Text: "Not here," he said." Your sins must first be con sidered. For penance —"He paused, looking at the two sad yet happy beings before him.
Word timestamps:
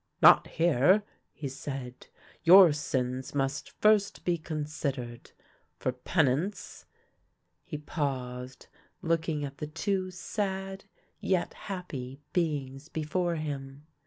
"Not 0.23 0.47
here," 0.47 1.03
he 1.31 1.47
said." 1.47 2.07
Your 2.43 2.73
sins 2.73 3.35
must 3.35 3.69
first 3.83 4.25
be 4.25 4.35
con 4.35 4.63
sidered. 4.65 5.31
For 5.77 5.91
penance 5.91 6.87
—"He 7.65 7.77
paused, 7.77 8.65
looking 9.03 9.45
at 9.45 9.59
the 9.59 9.67
two 9.67 10.09
sad 10.09 10.85
yet 11.19 11.53
happy 11.69 12.19
beings 12.33 12.89
before 12.89 13.35
him. 13.35 13.85